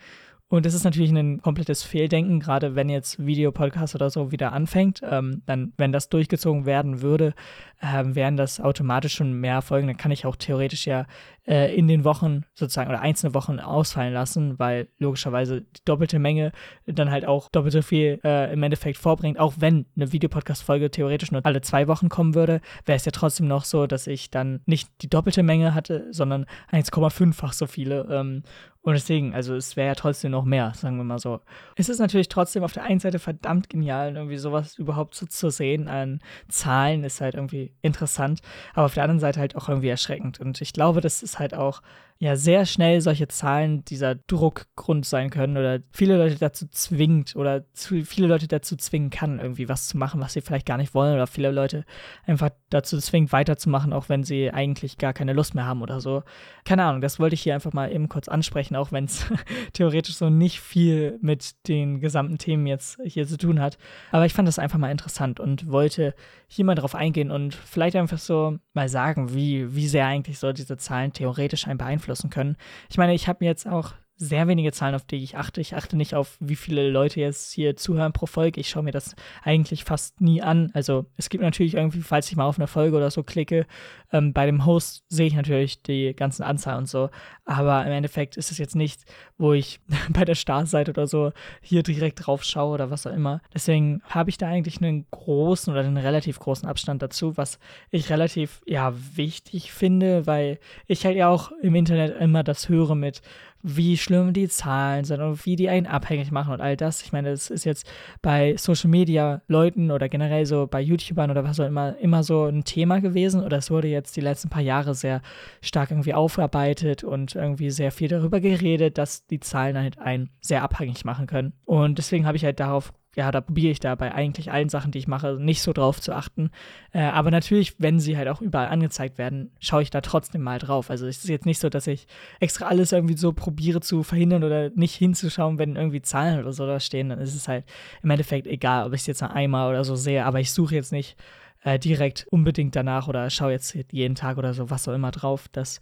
Und 0.47 0.67
es 0.67 0.75
ist 0.75 0.83
natürlich 0.83 1.11
ein 1.11 1.41
komplettes 1.41 1.81
Fehldenken, 1.81 2.39
gerade 2.39 2.75
wenn 2.75 2.87
jetzt 2.87 3.25
Videopodcast 3.25 3.95
oder 3.95 4.11
so 4.11 4.31
wieder 4.31 4.53
anfängt. 4.53 5.01
Ähm, 5.03 5.41
dann, 5.47 5.73
wenn 5.77 5.91
das 5.91 6.09
durchgezogen 6.09 6.67
werden 6.67 7.01
würde, 7.01 7.33
ähm, 7.81 8.13
wären 8.13 8.37
das 8.37 8.59
automatisch 8.59 9.15
schon 9.15 9.33
mehr 9.33 9.63
Folgen. 9.63 9.87
Dann 9.87 9.97
kann 9.97 10.11
ich 10.11 10.25
auch 10.25 10.35
theoretisch 10.35 10.85
ja 10.85 11.07
äh, 11.47 11.75
in 11.75 11.87
den 11.87 12.03
Wochen 12.03 12.43
sozusagen 12.53 12.89
oder 12.89 13.01
einzelne 13.01 13.33
Wochen 13.33 13.59
ausfallen 13.59 14.13
lassen, 14.13 14.59
weil 14.59 14.87
logischerweise 14.99 15.61
die 15.61 15.83
doppelte 15.83 16.19
Menge 16.19 16.51
dann 16.85 17.09
halt 17.09 17.25
auch 17.25 17.49
doppelt 17.49 17.73
so 17.73 17.81
viel 17.81 18.19
äh, 18.23 18.53
im 18.53 18.61
Endeffekt 18.61 18.99
vorbringt. 18.99 19.39
Auch 19.39 19.55
wenn 19.57 19.87
eine 19.95 20.11
Videopodcast-Folge 20.11 20.91
theoretisch 20.91 21.31
nur 21.31 21.43
alle 21.43 21.61
zwei 21.61 21.87
Wochen 21.87 22.07
kommen 22.09 22.35
würde, 22.35 22.61
wäre 22.85 22.97
es 22.97 23.05
ja 23.05 23.11
trotzdem 23.11 23.47
noch 23.47 23.65
so, 23.65 23.87
dass 23.87 24.05
ich 24.05 24.29
dann 24.29 24.61
nicht 24.67 24.89
die 25.01 25.09
doppelte 25.09 25.41
Menge 25.41 25.73
hatte, 25.73 26.07
sondern 26.11 26.45
1,5-fach 26.71 27.53
so 27.53 27.65
viele. 27.65 28.07
Ähm, 28.11 28.43
Und 28.85 28.93
deswegen, 28.93 29.33
also 29.33 29.55
es 29.55 29.75
wäre 29.75 29.87
ja 29.87 29.95
trotzdem 29.95 30.29
noch 30.29 30.45
mehr, 30.45 30.71
sagen 30.75 30.97
wir 30.97 31.03
mal 31.03 31.17
so. 31.17 31.39
Es 31.75 31.89
ist 31.89 31.97
natürlich 31.97 32.29
trotzdem 32.29 32.63
auf 32.63 32.71
der 32.71 32.83
einen 32.83 32.99
Seite 32.99 33.17
verdammt 33.17 33.67
genial, 33.67 34.15
irgendwie 34.15 34.37
sowas 34.37 34.77
überhaupt 34.77 35.15
so 35.15 35.25
zu 35.25 35.49
sehen 35.49 35.87
an 35.87 36.19
Zahlen 36.49 37.03
ist 37.03 37.19
halt 37.19 37.33
irgendwie 37.33 37.73
interessant, 37.81 38.41
aber 38.75 38.85
auf 38.85 38.93
der 38.93 39.01
anderen 39.01 39.19
Seite 39.19 39.39
halt 39.39 39.55
auch 39.55 39.69
irgendwie 39.69 39.89
erschreckend. 39.89 40.39
Und 40.39 40.61
ich 40.61 40.71
glaube, 40.71 41.01
das 41.01 41.23
ist 41.23 41.39
halt 41.39 41.55
auch 41.55 41.81
ja 42.17 42.37
sehr 42.37 42.65
schnell 42.65 43.01
solche 43.01 43.27
Zahlen 43.27 43.83
dieser 43.83 44.15
Druckgrund 44.15 45.05
sein 45.05 45.29
können 45.29 45.57
oder 45.57 45.79
viele 45.91 46.17
Leute 46.17 46.35
dazu 46.35 46.65
zwingt 46.67 47.35
oder 47.35 47.65
zu, 47.73 48.05
viele 48.05 48.27
Leute 48.27 48.47
dazu 48.47 48.77
zwingen 48.77 49.09
kann, 49.09 49.39
irgendwie 49.39 49.67
was 49.67 49.89
zu 49.89 49.97
machen, 49.97 50.21
was 50.21 50.31
sie 50.31 50.39
vielleicht 50.39 50.65
gar 50.65 50.77
nicht 50.77 50.93
wollen 50.93 51.13
oder 51.13 51.27
viele 51.27 51.51
Leute 51.51 51.83
einfach 52.25 52.51
dazu 52.69 52.97
zwingt, 52.99 53.33
weiterzumachen, 53.33 53.91
auch 53.91 54.07
wenn 54.07 54.23
sie 54.23 54.49
eigentlich 54.49 54.97
gar 54.97 55.11
keine 55.11 55.33
Lust 55.33 55.55
mehr 55.55 55.65
haben 55.65 55.81
oder 55.81 55.99
so. 55.99 56.23
Keine 56.63 56.85
Ahnung, 56.85 57.01
das 57.01 57.19
wollte 57.19 57.33
ich 57.33 57.41
hier 57.41 57.53
einfach 57.53 57.73
mal 57.73 57.91
eben 57.91 58.07
kurz 58.07 58.29
ansprechen, 58.29 58.77
auch 58.77 58.93
wenn 58.93 59.05
es 59.05 59.25
theoretisch 59.73 60.15
so 60.15 60.29
nicht 60.29 60.61
viel 60.61 61.19
mit 61.21 61.67
den 61.67 61.99
gesamten 61.99 62.37
Themen 62.37 62.65
jetzt 62.65 62.97
hier 63.03 63.27
zu 63.27 63.37
tun 63.37 63.59
hat. 63.59 63.77
Aber 64.11 64.25
ich 64.25 64.33
fand 64.33 64.47
das 64.47 64.57
einfach 64.57 64.79
mal 64.79 64.91
interessant 64.91 65.41
und 65.41 65.69
wollte 65.69 66.15
hier 66.47 66.63
mal 66.63 66.75
drauf 66.75 66.95
eingehen 66.95 67.29
und 67.29 67.55
vielleicht 67.55 67.97
einfach 67.97 68.19
so 68.19 68.57
mal 68.73 68.87
sagen, 68.87 69.33
wie, 69.33 69.75
wie 69.75 69.87
sehr 69.87 70.05
eigentlich 70.05 70.39
so 70.39 70.53
diese 70.53 70.77
Zahlen 70.77 71.11
theoretisch 71.11 71.67
einen 71.67 71.77
beeinflussen 71.77 72.04
beeinflussen 72.05 72.29
können. 72.29 72.57
Ich 72.89 72.97
meine, 72.97 73.13
ich 73.13 73.27
habe 73.27 73.39
mir 73.41 73.47
jetzt 73.47 73.67
auch 73.67 73.93
sehr 74.17 74.47
wenige 74.47 74.71
Zahlen, 74.71 74.95
auf 74.95 75.03
die 75.03 75.17
ich 75.17 75.35
achte. 75.35 75.59
Ich 75.59 75.75
achte 75.75 75.97
nicht 75.97 76.15
auf, 76.15 76.37
wie 76.39 76.55
viele 76.55 76.89
Leute 76.89 77.19
jetzt 77.19 77.51
hier 77.51 77.75
zuhören 77.75 78.13
pro 78.13 78.25
Folge. 78.25 78.61
Ich 78.61 78.69
schaue 78.69 78.83
mir 78.83 78.91
das 78.91 79.15
eigentlich 79.43 79.83
fast 79.83 80.21
nie 80.21 80.41
an. 80.41 80.71
Also 80.73 81.05
es 81.17 81.29
gibt 81.29 81.43
natürlich 81.43 81.73
irgendwie, 81.73 82.01
falls 82.01 82.29
ich 82.29 82.37
mal 82.37 82.45
auf 82.45 82.57
eine 82.57 82.67
Folge 82.67 82.95
oder 82.95 83.11
so 83.11 83.23
klicke, 83.23 83.65
ähm, 84.13 84.31
bei 84.31 84.45
dem 84.45 84.65
Host 84.65 85.03
sehe 85.09 85.27
ich 85.27 85.35
natürlich 85.35 85.81
die 85.81 86.13
ganzen 86.15 86.43
Anzahl 86.43 86.77
und 86.77 86.87
so. 86.87 87.09
Aber 87.43 87.85
im 87.85 87.91
Endeffekt 87.91 88.37
ist 88.37 88.51
es 88.51 88.57
jetzt 88.57 88.75
nicht, 88.75 89.03
wo 89.37 89.51
ich 89.51 89.81
bei 90.09 90.23
der 90.23 90.35
Startseite 90.35 90.91
oder 90.91 91.07
so 91.07 91.33
hier 91.61 91.83
direkt 91.83 92.25
drauf 92.25 92.43
schaue 92.43 92.73
oder 92.75 92.91
was 92.91 93.05
auch 93.05 93.13
immer. 93.13 93.41
Deswegen 93.53 94.01
habe 94.05 94.29
ich 94.29 94.37
da 94.37 94.47
eigentlich 94.47 94.81
einen 94.81 95.05
großen 95.11 95.73
oder 95.73 95.81
einen 95.81 95.97
relativ 95.97 96.39
großen 96.39 96.67
Abstand 96.67 97.01
dazu, 97.01 97.35
was 97.35 97.59
ich 97.91 98.09
relativ, 98.09 98.61
ja, 98.65 98.93
wichtig 99.15 99.73
finde, 99.73 100.25
weil 100.25 100.59
ich 100.87 101.05
halt 101.05 101.17
ja 101.17 101.27
auch 101.27 101.51
im 101.61 101.75
Internet 101.75 102.19
immer 102.21 102.43
das 102.43 102.69
höre 102.69 102.95
mit, 102.95 103.21
wie 103.67 103.97
schlimm 103.97 104.31
die 104.31 104.47
Zahlen 104.47 105.05
sind 105.05 105.21
und 105.21 105.43
wie 105.45 105.55
die 105.55 105.69
einen 105.69 105.87
abhängig 105.87 106.31
machen 106.31 106.53
und 106.53 106.61
all 106.61 106.77
das. 106.77 107.01
Ich 107.01 107.11
meine, 107.11 107.31
das 107.31 107.49
ist 107.49 107.65
jetzt 107.65 107.89
bei 108.21 108.55
Social 108.57 108.91
Media 108.91 109.41
Leuten 109.47 109.89
oder 109.89 110.07
generell 110.07 110.45
so 110.45 110.67
bei 110.67 110.79
YouTubern 110.79 111.31
oder 111.31 111.43
was 111.43 111.59
auch 111.59 111.65
immer 111.65 111.97
immer 111.97 112.23
so 112.23 112.45
ein 112.45 112.63
Thema 112.63 113.01
gewesen 113.01 113.43
oder 113.43 113.57
es 113.57 113.71
wurde 113.71 113.87
jetzt 113.87 114.15
die 114.17 114.21
letzten 114.21 114.49
paar 114.49 114.61
Jahre 114.61 114.93
sehr 114.93 115.21
stark 115.61 115.89
irgendwie 115.89 116.13
aufarbeitet 116.13 117.03
und 117.03 117.33
irgendwie 117.33 117.71
sehr 117.71 117.91
viel 117.91 118.07
darüber 118.07 118.39
geredet, 118.39 118.99
dass 118.99 119.25
die 119.25 119.39
Zahlen 119.39 119.77
halt 119.77 119.97
einen 119.97 120.29
sehr 120.41 120.61
abhängig 120.61 121.03
machen 121.03 121.25
können. 121.25 121.53
Und 121.65 121.97
deswegen 121.97 122.27
habe 122.27 122.37
ich 122.37 122.45
halt 122.45 122.59
darauf 122.59 122.93
ja, 123.15 123.31
da 123.31 123.39
probiere 123.39 123.71
ich 123.71 123.79
da 123.79 123.95
bei 123.95 124.13
eigentlich 124.13 124.51
allen 124.51 124.67
Sachen, 124.67 124.91
die 124.91 124.99
ich 124.99 125.07
mache, 125.07 125.37
nicht 125.39 125.61
so 125.61 125.71
drauf 125.71 126.01
zu 126.01 126.13
achten. 126.13 126.51
Äh, 126.91 126.99
aber 126.99 127.31
natürlich, 127.31 127.75
wenn 127.79 127.99
sie 127.99 128.17
halt 128.17 128.27
auch 128.27 128.41
überall 128.41 128.67
angezeigt 128.67 129.17
werden, 129.17 129.51
schaue 129.59 129.83
ich 129.83 129.89
da 129.89 130.01
trotzdem 130.01 130.41
mal 130.41 130.59
drauf. 130.59 130.89
Also 130.89 131.07
es 131.07 131.19
ist 131.19 131.29
jetzt 131.29 131.45
nicht 131.45 131.59
so, 131.59 131.69
dass 131.69 131.87
ich 131.87 132.07
extra 132.41 132.67
alles 132.67 132.91
irgendwie 132.91 133.15
so 133.15 133.31
probiere 133.31 133.79
zu 133.79 134.03
verhindern 134.03 134.43
oder 134.43 134.69
nicht 134.71 134.95
hinzuschauen, 134.95 135.57
wenn 135.57 135.77
irgendwie 135.77 136.01
Zahlen 136.01 136.41
oder 136.41 136.51
so 136.51 136.67
da 136.67 136.79
stehen. 136.81 137.09
Dann 137.09 137.19
ist 137.19 137.35
es 137.35 137.47
halt 137.47 137.63
im 138.03 138.09
Endeffekt 138.09 138.47
egal, 138.47 138.85
ob 138.85 138.93
ich 138.93 139.01
es 139.01 139.07
jetzt 139.07 139.23
einmal 139.23 139.69
oder 139.69 139.85
so 139.85 139.95
sehe. 139.95 140.25
Aber 140.25 140.41
ich 140.41 140.51
suche 140.51 140.75
jetzt 140.75 140.91
nicht 140.91 141.15
äh, 141.63 141.79
direkt 141.79 142.27
unbedingt 142.29 142.75
danach 142.75 143.07
oder 143.07 143.29
schaue 143.29 143.53
jetzt 143.53 143.77
jeden 143.91 144.15
Tag 144.15 144.37
oder 144.37 144.53
so, 144.53 144.69
was 144.69 144.87
auch 144.89 144.93
immer 144.93 145.11
drauf. 145.11 145.47
Das 145.53 145.79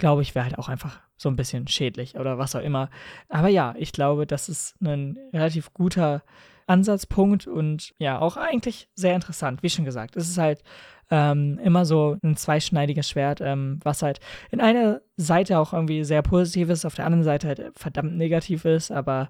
glaube 0.00 0.22
ich, 0.22 0.34
wäre 0.34 0.46
halt 0.46 0.58
auch 0.58 0.68
einfach 0.68 0.98
so 1.16 1.28
ein 1.28 1.36
bisschen 1.36 1.68
schädlich 1.68 2.16
oder 2.18 2.38
was 2.38 2.56
auch 2.56 2.62
immer. 2.62 2.90
Aber 3.28 3.48
ja, 3.48 3.74
ich 3.78 3.92
glaube, 3.92 4.26
das 4.26 4.48
ist 4.48 4.74
ein 4.82 5.16
relativ 5.32 5.72
guter 5.72 6.22
Ansatzpunkt 6.66 7.46
und 7.46 7.94
ja, 7.98 8.18
auch 8.18 8.36
eigentlich 8.36 8.88
sehr 8.94 9.14
interessant, 9.14 9.62
wie 9.62 9.70
schon 9.70 9.84
gesagt. 9.84 10.16
Es 10.16 10.28
ist 10.28 10.38
halt 10.38 10.62
ähm, 11.10 11.58
immer 11.62 11.84
so 11.84 12.16
ein 12.22 12.36
zweischneidiges 12.36 13.08
Schwert, 13.08 13.40
ähm, 13.40 13.80
was 13.82 14.02
halt 14.02 14.20
in 14.50 14.60
einer 14.60 15.00
Seite 15.16 15.58
auch 15.58 15.72
irgendwie 15.72 16.04
sehr 16.04 16.22
positiv 16.22 16.70
ist, 16.70 16.84
auf 16.84 16.94
der 16.94 17.06
anderen 17.06 17.24
Seite 17.24 17.48
halt 17.48 17.72
verdammt 17.76 18.16
negativ 18.16 18.64
ist, 18.64 18.90
aber 18.90 19.28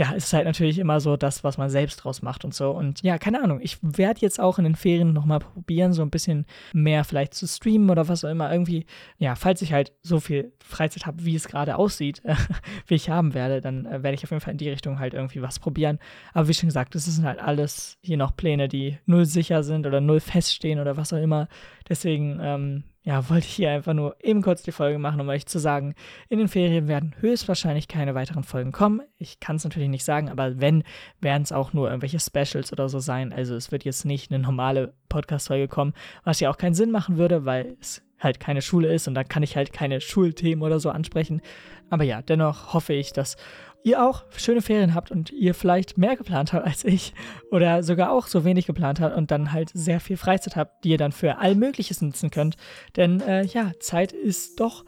ja, 0.00 0.12
ist 0.12 0.32
halt 0.32 0.46
natürlich 0.46 0.78
immer 0.78 0.98
so 0.98 1.18
das, 1.18 1.44
was 1.44 1.58
man 1.58 1.68
selbst 1.68 1.96
draus 1.96 2.22
macht 2.22 2.46
und 2.46 2.54
so. 2.54 2.70
Und 2.70 3.02
ja, 3.02 3.18
keine 3.18 3.44
Ahnung. 3.44 3.60
Ich 3.60 3.76
werde 3.82 4.22
jetzt 4.22 4.40
auch 4.40 4.56
in 4.56 4.64
den 4.64 4.74
Ferien 4.74 5.12
nochmal 5.12 5.40
probieren, 5.40 5.92
so 5.92 6.00
ein 6.00 6.08
bisschen 6.08 6.46
mehr 6.72 7.04
vielleicht 7.04 7.34
zu 7.34 7.46
streamen 7.46 7.90
oder 7.90 8.08
was 8.08 8.24
auch 8.24 8.30
immer. 8.30 8.50
Irgendwie, 8.50 8.86
ja, 9.18 9.34
falls 9.34 9.60
ich 9.60 9.74
halt 9.74 9.92
so 10.00 10.18
viel 10.18 10.54
Freizeit 10.64 11.04
habe, 11.04 11.22
wie 11.26 11.34
es 11.34 11.48
gerade 11.48 11.76
aussieht, 11.76 12.22
wie 12.86 12.94
ich 12.94 13.10
haben 13.10 13.34
werde, 13.34 13.60
dann 13.60 13.84
äh, 13.84 14.02
werde 14.02 14.14
ich 14.14 14.24
auf 14.24 14.30
jeden 14.30 14.40
Fall 14.40 14.52
in 14.52 14.58
die 14.58 14.70
Richtung 14.70 14.98
halt 14.98 15.12
irgendwie 15.12 15.42
was 15.42 15.58
probieren. 15.58 15.98
Aber 16.32 16.48
wie 16.48 16.54
schon 16.54 16.70
gesagt, 16.70 16.94
das 16.94 17.04
sind 17.04 17.26
halt 17.26 17.38
alles 17.38 17.98
hier 18.00 18.16
noch 18.16 18.34
Pläne, 18.34 18.68
die 18.68 18.96
null 19.04 19.26
sicher 19.26 19.62
sind 19.62 19.86
oder 19.86 20.00
null 20.00 20.20
feststehen 20.20 20.80
oder 20.80 20.96
was 20.96 21.12
auch 21.12 21.18
immer. 21.18 21.46
Deswegen, 21.90 22.38
ähm, 22.40 22.84
ja, 23.02 23.30
wollte 23.30 23.46
ich 23.46 23.54
hier 23.54 23.70
einfach 23.70 23.94
nur 23.94 24.16
eben 24.22 24.42
kurz 24.42 24.62
die 24.62 24.72
Folge 24.72 24.98
machen, 24.98 25.20
um 25.20 25.28
euch 25.30 25.46
zu 25.46 25.58
sagen, 25.58 25.94
in 26.28 26.38
den 26.38 26.48
Ferien 26.48 26.86
werden 26.86 27.14
höchstwahrscheinlich 27.18 27.88
keine 27.88 28.14
weiteren 28.14 28.44
Folgen 28.44 28.72
kommen. 28.72 29.00
Ich 29.16 29.40
kann 29.40 29.56
es 29.56 29.64
natürlich 29.64 29.88
nicht 29.88 30.04
sagen, 30.04 30.28
aber 30.28 30.60
wenn, 30.60 30.84
werden 31.20 31.42
es 31.42 31.52
auch 31.52 31.72
nur 31.72 31.88
irgendwelche 31.88 32.20
Specials 32.20 32.72
oder 32.72 32.90
so 32.90 32.98
sein. 32.98 33.32
Also 33.32 33.54
es 33.54 33.72
wird 33.72 33.84
jetzt 33.84 34.04
nicht 34.04 34.30
eine 34.30 34.42
normale 34.42 34.92
Podcast-Folge 35.08 35.68
kommen, 35.68 35.94
was 36.24 36.40
ja 36.40 36.50
auch 36.50 36.58
keinen 36.58 36.74
Sinn 36.74 36.90
machen 36.90 37.16
würde, 37.16 37.46
weil 37.46 37.76
es 37.80 38.02
halt 38.18 38.38
keine 38.38 38.60
Schule 38.60 38.92
ist 38.92 39.08
und 39.08 39.14
da 39.14 39.24
kann 39.24 39.42
ich 39.42 39.56
halt 39.56 39.72
keine 39.72 40.02
Schulthemen 40.02 40.62
oder 40.62 40.78
so 40.78 40.90
ansprechen. 40.90 41.40
Aber 41.88 42.04
ja, 42.04 42.20
dennoch 42.20 42.74
hoffe 42.74 42.92
ich, 42.92 43.14
dass 43.14 43.36
ihr 43.82 44.04
auch 44.04 44.24
schöne 44.36 44.62
Ferien 44.62 44.94
habt 44.94 45.10
und 45.10 45.30
ihr 45.30 45.54
vielleicht 45.54 45.98
mehr 45.98 46.16
geplant 46.16 46.52
habt 46.52 46.66
als 46.66 46.84
ich 46.84 47.14
oder 47.50 47.82
sogar 47.82 48.12
auch 48.12 48.26
so 48.26 48.44
wenig 48.44 48.66
geplant 48.66 49.00
habt 49.00 49.16
und 49.16 49.30
dann 49.30 49.52
halt 49.52 49.70
sehr 49.74 50.00
viel 50.00 50.16
Freizeit 50.16 50.56
habt, 50.56 50.84
die 50.84 50.90
ihr 50.90 50.98
dann 50.98 51.12
für 51.12 51.38
all 51.38 51.54
Mögliches 51.54 52.02
nutzen 52.02 52.30
könnt. 52.30 52.56
Denn 52.96 53.20
äh, 53.20 53.44
ja, 53.44 53.72
Zeit 53.80 54.12
ist 54.12 54.60
doch 54.60 54.84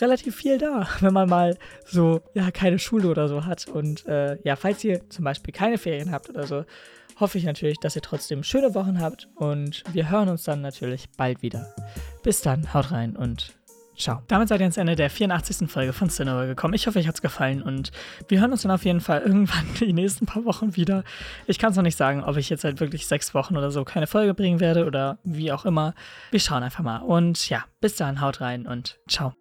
relativ 0.00 0.36
viel 0.36 0.58
da, 0.58 0.86
wenn 1.00 1.12
man 1.12 1.28
mal 1.28 1.56
so, 1.84 2.20
ja, 2.34 2.50
keine 2.50 2.78
Schule 2.78 3.08
oder 3.08 3.28
so 3.28 3.44
hat. 3.44 3.66
Und 3.68 4.06
äh, 4.06 4.38
ja, 4.42 4.56
falls 4.56 4.84
ihr 4.84 5.08
zum 5.10 5.24
Beispiel 5.24 5.52
keine 5.52 5.78
Ferien 5.78 6.12
habt 6.12 6.28
oder 6.28 6.46
so, 6.46 6.64
hoffe 7.18 7.38
ich 7.38 7.44
natürlich, 7.44 7.78
dass 7.78 7.96
ihr 7.96 8.02
trotzdem 8.02 8.42
schöne 8.42 8.74
Wochen 8.74 9.00
habt 9.00 9.28
und 9.36 9.82
wir 9.92 10.10
hören 10.10 10.28
uns 10.28 10.44
dann 10.44 10.60
natürlich 10.60 11.08
bald 11.16 11.42
wieder. 11.42 11.74
Bis 12.22 12.42
dann, 12.42 12.72
haut 12.74 12.92
rein 12.92 13.16
und 13.16 13.55
Ciao. 13.96 14.22
Damit 14.28 14.48
seid 14.48 14.60
ihr 14.60 14.64
ans 14.64 14.76
Ende 14.76 14.94
der 14.94 15.10
84. 15.10 15.70
Folge 15.70 15.92
von 15.92 16.10
Cinema 16.10 16.44
gekommen. 16.44 16.74
Ich 16.74 16.86
hoffe, 16.86 16.98
euch 16.98 17.08
hat 17.08 17.14
es 17.14 17.22
gefallen 17.22 17.62
und 17.62 17.92
wir 18.28 18.40
hören 18.40 18.52
uns 18.52 18.62
dann 18.62 18.70
auf 18.70 18.84
jeden 18.84 19.00
Fall 19.00 19.22
irgendwann 19.22 19.66
die 19.80 19.92
nächsten 19.92 20.26
paar 20.26 20.44
Wochen 20.44 20.76
wieder. 20.76 21.02
Ich 21.46 21.58
kann 21.58 21.70
es 21.70 21.76
noch 21.76 21.82
nicht 21.82 21.96
sagen, 21.96 22.22
ob 22.22 22.36
ich 22.36 22.50
jetzt 22.50 22.64
halt 22.64 22.80
wirklich 22.80 23.06
sechs 23.06 23.34
Wochen 23.34 23.56
oder 23.56 23.70
so 23.70 23.84
keine 23.84 24.06
Folge 24.06 24.34
bringen 24.34 24.60
werde 24.60 24.86
oder 24.86 25.18
wie 25.24 25.50
auch 25.52 25.64
immer. 25.64 25.94
Wir 26.30 26.40
schauen 26.40 26.62
einfach 26.62 26.84
mal. 26.84 26.98
Und 26.98 27.48
ja, 27.48 27.64
bis 27.80 27.96
dann, 27.96 28.20
haut 28.20 28.40
rein 28.40 28.66
und 28.66 28.98
ciao. 29.08 29.34